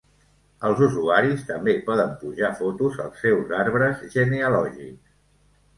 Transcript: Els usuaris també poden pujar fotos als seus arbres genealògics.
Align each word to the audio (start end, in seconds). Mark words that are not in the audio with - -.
Els 0.69 0.79
usuaris 0.85 1.43
també 1.51 1.75
poden 1.91 2.15
pujar 2.23 2.49
fotos 2.63 2.99
als 3.07 3.23
seus 3.27 3.55
arbres 3.61 4.05
genealògics. 4.17 5.07